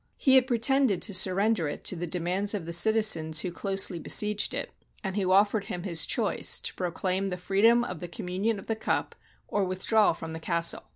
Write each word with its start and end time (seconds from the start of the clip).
He 0.17 0.33
had 0.33 0.47
pretended 0.47 0.99
to 1.03 1.13
surrender 1.13 1.67
it 1.67 1.83
to 1.83 1.95
the 1.95 2.07
demands 2.07 2.55
of 2.55 2.65
the 2.65 2.71
citi 2.71 2.95
zens 3.03 3.41
who 3.41 3.51
closely 3.51 3.99
besieged 3.99 4.55
it, 4.55 4.71
and 5.03 5.15
who 5.15 5.31
offered 5.31 5.65
him 5.65 5.83
his 5.83 6.07
choice, 6.07 6.59
to 6.61 6.73
proclaim 6.73 7.29
the 7.29 7.37
freedom 7.37 7.83
of 7.83 7.99
the 7.99 8.07
communion 8.07 8.57
of 8.57 8.65
the 8.65 8.75
cup, 8.75 9.13
or 9.47 9.63
withdraw 9.63 10.11
from 10.13 10.33
the 10.33 10.39
castle. 10.39 10.85